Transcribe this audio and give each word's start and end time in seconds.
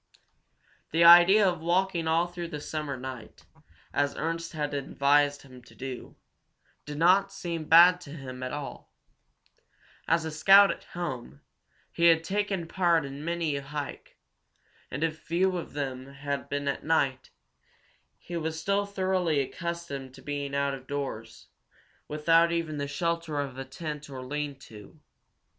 The 0.89 1.03
idea 1.03 1.47
of 1.47 1.59
walking 1.61 2.07
all 2.07 2.25
through 2.25 2.47
the 2.47 2.59
summer 2.59 2.97
night, 2.97 3.45
as 3.93 4.15
Ernst 4.17 4.53
had 4.53 4.73
advised 4.73 5.43
him 5.43 5.61
to 5.61 5.75
do, 5.75 6.15
did 6.87 6.97
not 6.97 7.31
seem 7.31 7.65
bad 7.65 8.01
to 8.01 8.09
him 8.11 8.41
at 8.41 8.51
all. 8.51 8.95
As 10.07 10.25
a 10.25 10.31
scout 10.31 10.71
at 10.71 10.85
home, 10.85 11.41
he 11.91 12.05
had 12.05 12.23
taken 12.23 12.67
part 12.67 13.05
in 13.05 13.23
many 13.23 13.55
a 13.55 13.61
hike, 13.61 14.17
and 14.89 15.03
if 15.03 15.19
few 15.19 15.55
of 15.55 15.73
them 15.73 16.07
had 16.07 16.49
been 16.49 16.67
at 16.67 16.83
night, 16.83 17.29
he 18.17 18.35
was 18.35 18.59
still 18.59 18.87
thoroughly 18.87 19.39
accustomed 19.39 20.15
to 20.15 20.23
being 20.23 20.55
out 20.55 20.73
of 20.73 20.87
doors, 20.87 21.45
without 22.07 22.51
even 22.51 22.77
the 22.79 22.87
shelter 22.87 23.39
of 23.39 23.55
a 23.59 23.65
tent 23.65 24.09
or 24.09 24.17
a 24.17 24.23
lean 24.25 24.57
to. 24.57 24.99